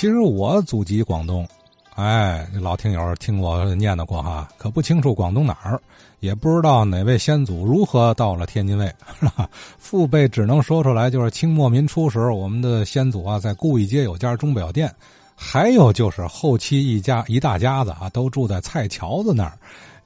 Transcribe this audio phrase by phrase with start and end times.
[0.00, 1.46] 其实我祖籍广东，
[1.94, 5.78] 哎，老听友听我念叨过哈，可不清楚广东哪儿，
[6.20, 8.90] 也不知道哪位先祖如何到了天津卫，
[9.76, 14.90] 父辈只能说出来，就是清末民初时候，我们的先祖啊，在顾义街有家钟表店，
[15.36, 19.52] 还有就是后期一家一大家子啊，都住在蔡桥子那儿。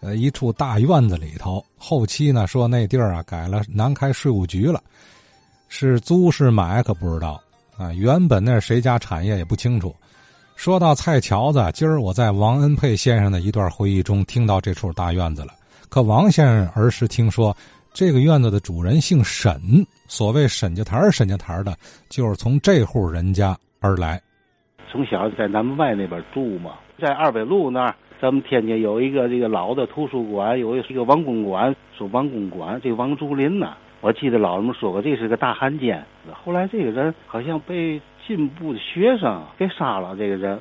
[0.01, 4.83] 呃，一处大院子里头，后期呢说那地儿啊改了南开税务局了，
[5.69, 7.41] 是租是买可不知道
[7.77, 7.93] 啊。
[7.93, 9.95] 原本那是谁家产业也不清楚。
[10.57, 15.49] 说到蔡桥子，今儿我在王恩佩先生的一段回忆中听到这处大院子了。
[15.89, 17.57] 可王先生儿时听说，
[17.93, 19.61] 这个院子的主人姓沈，
[20.07, 21.77] 所谓沈家台儿沈家台儿的，
[22.09, 24.21] 就是从这户人家而来。
[24.91, 27.95] 从小在南门外那边住嘛，在二北路那儿。
[28.25, 36.03] 咱们天津有一个这个老的图书馆，有一个王公馆，说王公馆，这王竹林呐，我记得老人们说过，这是个大汉奸。
[36.33, 40.17] 后来这个人好像被进步的学生给杀了。
[40.17, 40.59] 这个人，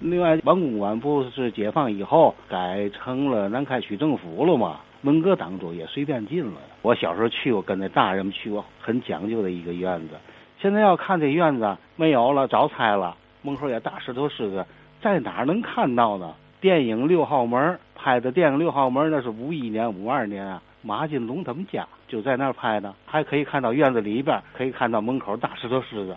[0.00, 4.76] 另外王公馆不是解放以后改成了南开区政府了吗？
[5.00, 6.60] 文革当中也随便进了。
[6.82, 10.16] 我小时候去过，跟那大人们去过，很讲究的一个院子。
[10.60, 14.66] 现在要看这院子没有了，早拆了，门口也大石头狮子，
[15.00, 16.34] 在哪儿能看到呢？
[16.60, 26.16] 电影《六号门》拍的电影《六号门》，那是五一年、五二年啊，马金龙他们家就在那儿拍的，还可以看到院子里边，可以看到门口大石头狮子。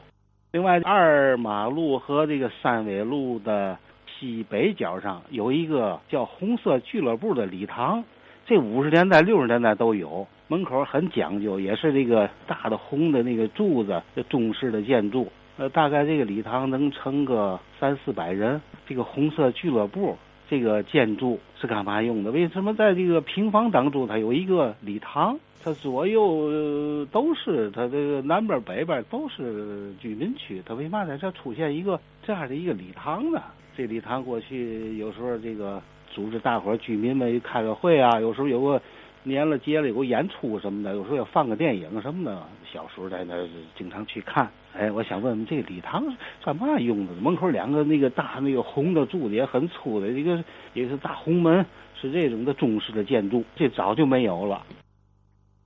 [0.52, 8.04] 另外，二马路和这个三纬路的西北角上有一个叫红色俱乐部的礼堂，
[8.48, 15.32] 这五十年代、六十年代都有，门口很讲究，也是这个大的红的那个柱子，中式的建筑。
[15.58, 18.60] 呃，大概这个礼堂能盛个三四百人。
[18.88, 20.18] 这个红色俱乐部。
[20.52, 22.32] 这个建筑是干嘛用的？
[22.32, 25.40] 为什么在这个平房当中它有一个礼堂？
[25.64, 33.42] 它左右都是它这个南边北边都是居民区，它为嘛在这出现一个这样的一个礼堂呢？
[33.78, 35.82] 这礼堂过去有时候这个
[36.14, 38.82] 组织大伙居民们开个会啊，有时候有个
[39.24, 42.42] 年了节了有个演出什么的，有时候要放个电影什么的，
[42.72, 43.36] 小时候在那
[43.78, 44.50] 经常去看。
[44.74, 46.04] 哎，我想问问，这个礼堂
[46.44, 47.14] 干嘛用的？
[47.22, 51.66] 门口两个那个大那个红的柱子也很粗的，一个也是大红门，
[52.00, 54.64] 是这种的中式的建筑，这早就没有了。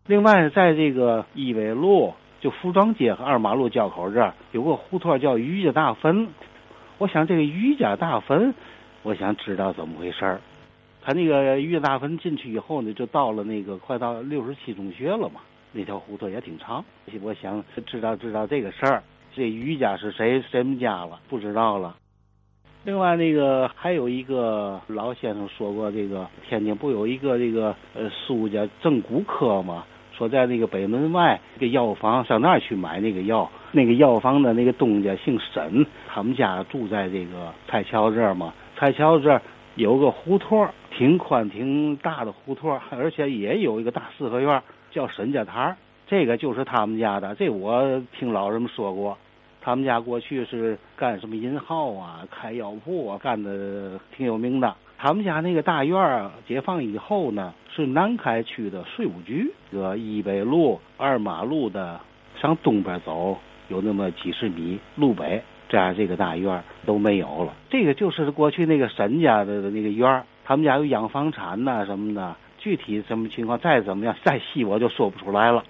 [0.07, 6.27] 另外，在这个一纬路就服装街和二马路交口这儿有个胡同叫于家大坟，
[6.97, 8.53] 我想这个于家大坟，
[9.03, 10.41] 我想知道怎么回事儿。
[11.05, 15.39] 他那个岳大坟进去以后呢，就到了那个快到六十七中学了嘛。
[15.71, 16.83] 那条胡同也挺长，
[17.21, 19.03] 我想知道知道这个事儿。
[19.35, 21.19] 这于家是谁谁们家了？
[21.29, 21.95] 不知道了。
[22.85, 29.85] 另外那个还有一个老先生说过，这个天津不有一个这个呃苏家正骨科吗？
[30.17, 38.51] 说在那个北门外一个药房上那儿去买那个药，那个药房的那个东家姓沈，他们家住在这个蔡桥这儿嘛。
[38.77, 39.41] 蔡桥这儿
[39.75, 44.61] 有个胡同，挺宽挺大的胡同，而且也有一个大四合院。
[44.91, 45.75] 叫沈家台
[46.07, 47.35] 这个就是他们家的。
[47.35, 49.17] 这我听老人们说过，
[49.59, 54.73] 他们家过去是干什么银号啊、开药铺啊，干的挺有名的。
[54.97, 59.51] 他们家那个大院儿，解放以后呢，是南开区的税务局。
[59.69, 61.99] 这一北路二马路的
[62.39, 63.37] 向东边走，
[63.67, 67.53] 有那么几十米路北，这样这个大院都没有了。
[67.69, 72.35] 这个就是过去那个沈家的那个院，他们家有养房产呐什么的。
[72.57, 75.63] 具体什么情况，再怎么样，再细我就说不出来了。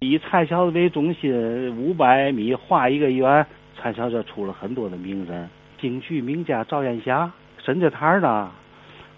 [0.00, 3.44] 以蔡桥为中心，五百米画一个圆，
[3.76, 5.46] 蔡桥这出了很多的名人，
[5.78, 7.30] 京剧名家赵艳霞、
[7.62, 8.50] 沈家台呢，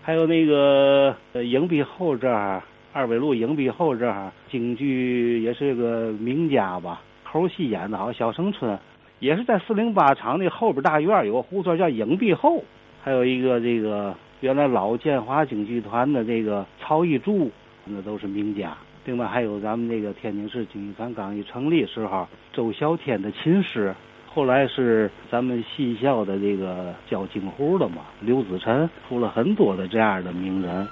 [0.03, 2.61] 还有那个影壁后这儿，
[2.93, 8.77] 二纬路影壁后这儿，京剧也是个名家吧，猴戏演的好，小生村
[9.21, 12.63] 也是在四零八厂的后边大院有个胡同叫影壁后，
[13.03, 14.15] 还有一个这个。
[14.41, 17.51] 原来老建华京剧团的这个曹一柱，
[17.85, 18.79] 那都是名家。
[19.05, 23.93] 另外还有咱们这个天津市京剧团刚一成立时候，周小天的琴师，
[24.33, 30.87] 后来是咱们戏校的这个教京胡的嘛，刘子辰出了很多的这样的名人。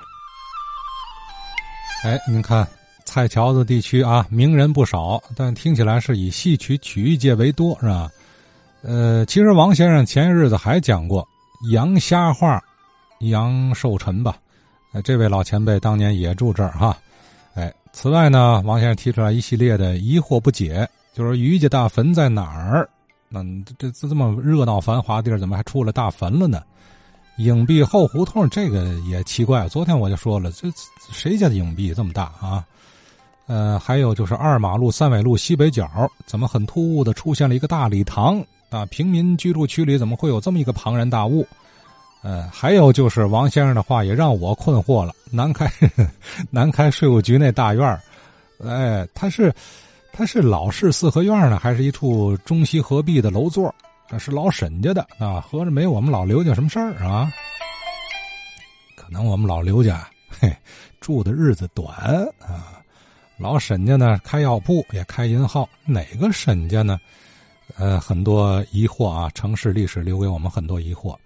[2.04, 2.66] 哎，您看
[3.04, 8.08] 蔡桥子地区啊，名人不少，但听起来是以戏曲曲艺界为多，是吧？
[8.82, 11.26] 呃，其实王先生前些日子还讲过
[11.70, 12.62] 杨瞎话。
[13.20, 14.36] 杨寿臣吧，
[14.92, 16.94] 呃，这位老前辈当年也住这儿哈，
[17.54, 22.86] 哎，此外呢，王先生提出来一系列的疑惑不解，就是于家大坟在哪儿？
[23.30, 23.42] 那
[23.78, 26.62] 这这这么热闹繁华地儿，怎么还出了大坟了呢？
[27.38, 30.68] 影壁后胡同这个也奇怪，昨天我就说了，这
[31.10, 32.62] 谁家的影壁这么大啊？
[33.46, 35.88] 呃，还有就是二马路三纬路西北角，
[36.26, 38.44] 怎么很突兀的出现了一个大礼堂？
[38.70, 41.46] 啊，平民居住区里怎么会有这么一个庞然大物？
[42.22, 45.14] 呃，还有就是王先生的话也让我困惑了。
[45.30, 45.70] 南开
[46.50, 48.00] 南开税务局那大院儿，
[48.64, 49.54] 哎，它是
[50.12, 53.72] 它是老式四合院呢，还是一处中西合璧的楼座？
[54.08, 57.32] 那是老沈家的啊，合着没我们老刘家什么事儿啊？
[58.96, 60.52] 可能我们老刘家嘿
[61.00, 61.94] 住的日子短
[62.40, 62.74] 啊。
[63.38, 66.98] 老沈家呢，开药铺也开银号，哪个沈家呢？
[67.78, 69.30] 呃，很多疑惑啊。
[69.34, 71.16] 城市历史留给我们很多疑惑。